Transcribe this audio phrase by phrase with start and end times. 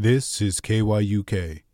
[0.00, 1.64] This is KYUK,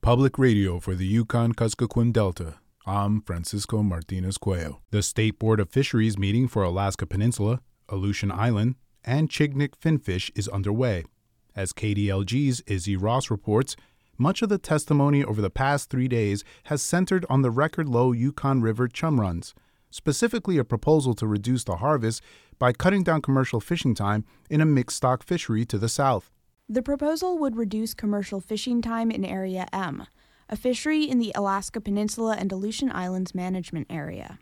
[0.00, 2.54] public radio for the Yukon Kuskokwim Delta.
[2.86, 4.78] I'm Francisco Martinez Cuello.
[4.92, 7.60] The State Board of Fisheries meeting for Alaska Peninsula,
[7.90, 11.04] Aleutian Island, and Chignik Finfish is underway.
[11.54, 13.76] As KDLG's Izzy Ross reports,
[14.16, 18.12] much of the testimony over the past three days has centered on the record low
[18.12, 19.52] Yukon River chum runs,
[19.90, 22.22] specifically a proposal to reduce the harvest
[22.58, 26.30] by cutting down commercial fishing time in a mixed stock fishery to the south.
[26.68, 30.08] The proposal would reduce commercial fishing time in Area M,
[30.48, 34.40] a fishery in the Alaska Peninsula and Aleutian Islands Management Area.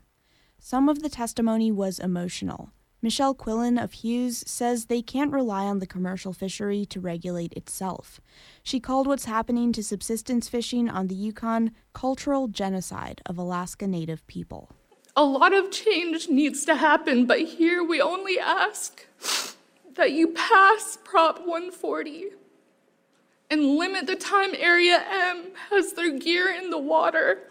[0.59, 2.71] Some of the testimony was emotional.
[3.03, 8.23] Michelle Quillen of Hughes says they can't rely on the commercial fishery to regulate itself.
[8.63, 14.27] She called what's happening to subsistence fishing on the Yukon cultural genocide of Alaska Native
[14.27, 14.71] people.
[15.15, 19.07] A lot of change needs to happen, but here we only ask
[19.97, 22.27] that you pass Prop 140
[23.51, 27.49] and limit the time Area M has their gear in the water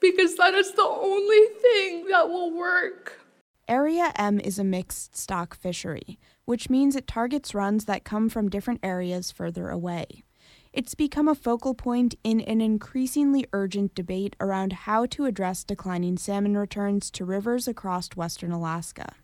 [0.00, 3.20] because that is the only thing that will work.
[3.68, 8.48] Area M is a mixed stock fishery, which means it targets runs that come from
[8.48, 10.24] different areas further away.
[10.72, 16.16] It's become a focal point in an increasingly urgent debate around how to address declining
[16.16, 19.14] salmon returns to rivers across western Alaska.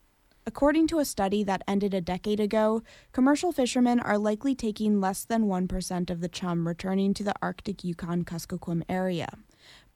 [0.48, 5.24] According to a study that ended a decade ago, commercial fishermen are likely taking less
[5.24, 9.26] than 1% of the chum returning to the Arctic Yukon Kuskokwim area.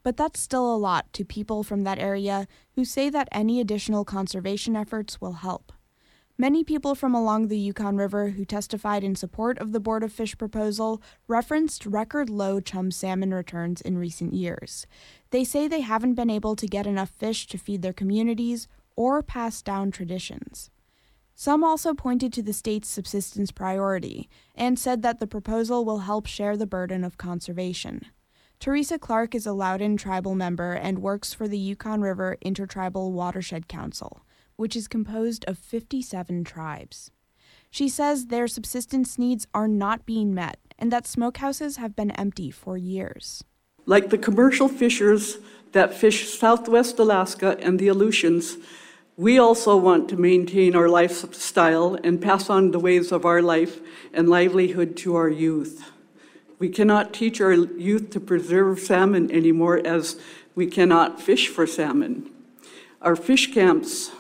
[0.02, 4.04] But that's still a lot to people from that area who say that any additional
[4.04, 5.72] conservation efforts will help.
[6.36, 10.12] Many people from along the Yukon River who testified in support of the Board of
[10.12, 14.86] Fish proposal referenced record low chum salmon returns in recent years.
[15.30, 19.22] They say they haven't been able to get enough fish to feed their communities or
[19.22, 20.70] pass down traditions.
[21.34, 26.26] Some also pointed to the state's subsistence priority and said that the proposal will help
[26.26, 28.06] share the burden of conservation.
[28.58, 33.68] Teresa Clark is a Louden tribal member and works for the Yukon River Intertribal Watershed
[33.68, 34.20] Council,
[34.56, 37.10] which is composed of 57 tribes.
[37.70, 42.50] She says their subsistence needs are not being met and that smokehouses have been empty
[42.50, 43.44] for years.
[43.86, 45.38] Like the commercial fishers
[45.72, 48.56] that fish southwest Alaska and the Aleutians,
[49.16, 53.80] we also want to maintain our lifestyle and pass on the ways of our life
[54.12, 55.90] and livelihood to our youth.
[56.58, 60.18] We cannot teach our youth to preserve salmon anymore as
[60.54, 62.30] we cannot fish for salmon.
[63.02, 64.10] Our fish camps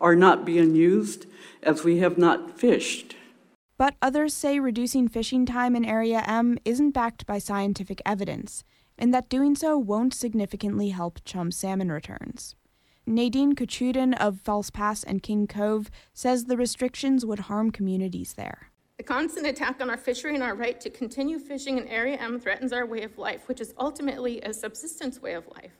[0.00, 1.26] are not being used
[1.62, 3.16] as we have not fished.
[3.76, 8.64] But others say reducing fishing time in Area M isn't backed by scientific evidence,
[9.00, 12.54] and that doing so won't significantly help chum salmon returns.
[13.06, 18.70] Nadine Kachudin of False Pass and King Cove says the restrictions would harm communities there.
[18.98, 22.38] The constant attack on our fishery and our right to continue fishing in Area M
[22.38, 25.72] threatens our way of life, which is ultimately a subsistence way of life.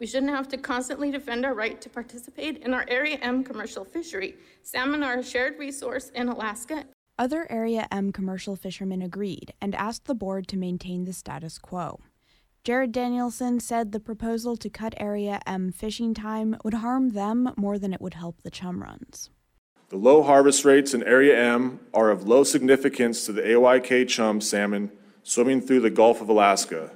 [0.00, 3.84] We shouldn't have to constantly defend our right to participate in our Area M commercial
[3.84, 4.34] fishery.
[4.62, 6.84] Salmon are a shared resource in Alaska.
[7.20, 11.98] Other Area M commercial fishermen agreed and asked the board to maintain the status quo.
[12.62, 17.76] Jared Danielson said the proposal to cut Area M fishing time would harm them more
[17.76, 19.30] than it would help the chum runs.
[19.88, 24.40] The low harvest rates in Area M are of low significance to the AYK chum
[24.40, 24.92] salmon
[25.24, 26.92] swimming through the Gulf of Alaska.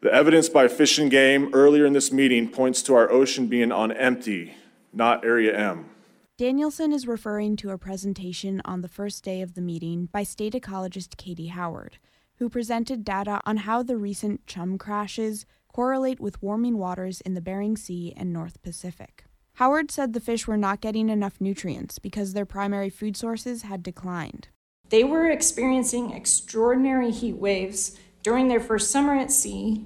[0.00, 3.70] The evidence by Fish and Game earlier in this meeting points to our ocean being
[3.70, 4.56] on empty,
[4.92, 5.90] not Area M.
[6.36, 10.52] Danielson is referring to a presentation on the first day of the meeting by state
[10.54, 11.98] ecologist Katie Howard,
[12.38, 17.40] who presented data on how the recent chum crashes correlate with warming waters in the
[17.40, 19.26] Bering Sea and North Pacific.
[19.58, 23.84] Howard said the fish were not getting enough nutrients because their primary food sources had
[23.84, 24.48] declined.
[24.88, 29.84] They were experiencing extraordinary heat waves during their first summer at sea,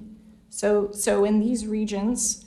[0.49, 2.45] so, so in these regions.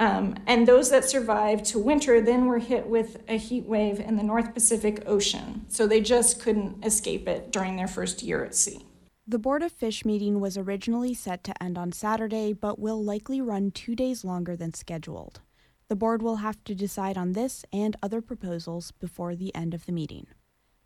[0.00, 4.16] Um, and those that survived to winter then were hit with a heat wave in
[4.16, 8.54] the North Pacific Ocean, so they just couldn't escape it during their first year at
[8.54, 8.86] sea.
[9.26, 13.42] The Board of Fish meeting was originally set to end on Saturday, but will likely
[13.42, 15.42] run two days longer than scheduled.
[15.88, 19.84] The board will have to decide on this and other proposals before the end of
[19.84, 20.28] the meeting.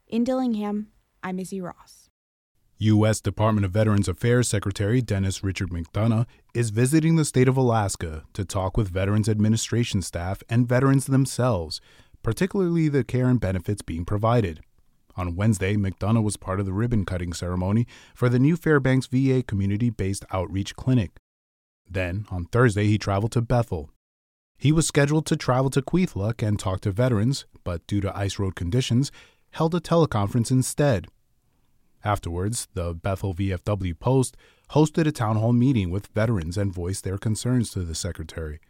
[0.08, 0.88] In Dillingham,
[1.22, 2.04] I'm Izzy Ross.
[2.79, 3.21] U.S.
[3.21, 8.44] Department of Veterans Affairs Secretary Denis Richard McDonough is visiting the state of Alaska to
[8.44, 11.81] talk with Veterans Administration staff and veterans themselves,
[12.25, 14.61] particularly the care and benefits being provided.
[15.17, 19.44] On Wednesday, McDonough was part of the ribbon cutting ceremony for the new Fairbanks VA
[19.47, 21.12] community based outreach clinic.
[21.88, 23.91] Then, on Thursday, he traveled to Bethel.
[24.59, 28.41] He was scheduled to travel to Kwethluk and talk to veterans, but due to ice
[28.41, 29.12] road conditions,
[29.53, 31.06] held a teleconference instead.
[32.05, 34.37] Afterwards, the Bethel VFW Post
[34.71, 38.61] hosted a town hall meeting with veterans and voiced their concerns to the secretary.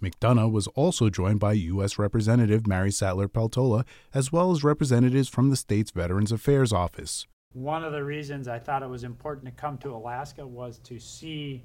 [0.00, 1.98] McDonough was also joined by U.S.
[1.98, 7.26] Representative Mary Sattler Peltola, as well as representatives from the state's Veterans Affairs Office.
[7.52, 11.00] One of the reasons I thought it was important to come to Alaska was to
[11.00, 11.64] see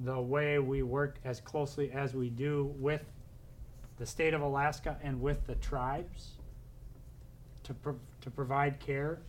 [0.00, 3.04] the way we work as closely as we do with
[3.96, 6.32] the state of Alaska and with the tribes
[7.62, 9.20] to, pro- to provide care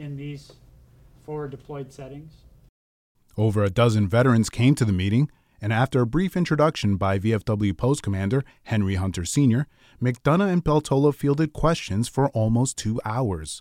[0.00, 0.52] in these
[1.24, 2.32] forward deployed settings.
[3.36, 5.30] Over a dozen veterans came to the meeting,
[5.60, 9.66] and after a brief introduction by VFW Post Commander Henry Hunter Sr.,
[10.02, 13.60] McDonough and Peltola fielded questions for almost two hours.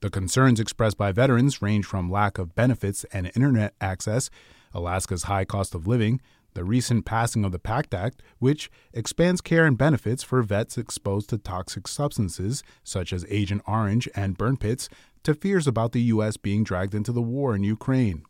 [0.00, 4.30] The concerns expressed by veterans range from lack of benefits and internet access,
[4.74, 6.20] Alaska's high cost of living,
[6.58, 11.30] the recent passing of the PACT Act, which expands care and benefits for vets exposed
[11.30, 14.88] to toxic substances such as Agent Orange and burn pits,
[15.22, 16.36] to fears about the U.S.
[16.36, 18.24] being dragged into the war in Ukraine.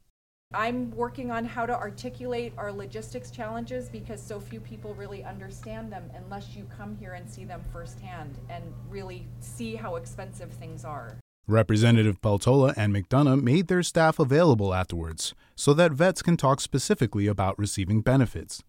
[0.52, 5.90] I'm working on how to articulate our logistics challenges because so few people really understand
[5.90, 10.84] them unless you come here and see them firsthand and really see how expensive things
[10.84, 11.16] are.
[11.48, 17.26] Representative Peltola and McDonough made their staff available afterwards so that vets can talk specifically
[17.26, 18.62] about receiving benefits.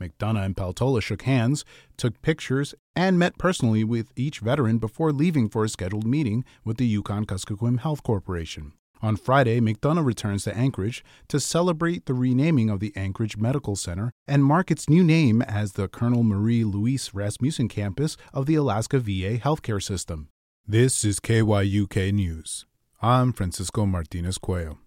[0.00, 1.64] McDonough and Peltola shook hands,
[1.96, 6.78] took pictures, and met personally with each veteran before leaving for a scheduled meeting with
[6.78, 8.72] the Yukon Kuskokwim Health Corporation.
[9.00, 14.10] On Friday, McDonough returns to Anchorage to celebrate the renaming of the Anchorage Medical Center
[14.26, 18.98] and mark its new name as the Colonel Marie Louise Rasmuson campus of the Alaska
[18.98, 20.28] VA healthcare system.
[20.68, 22.66] This is KYUK News.
[23.00, 24.78] I'm Francisco Martinez Cuello.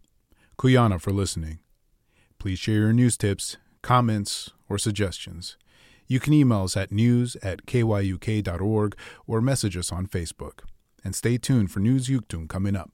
[0.58, 1.60] Quyana for listening.
[2.38, 5.56] Please share your news tips, comments, or suggestions.
[6.06, 10.66] You can email us at news at kyuk.org or message us on Facebook.
[11.02, 12.88] And stay tuned for News Yugtun coming up.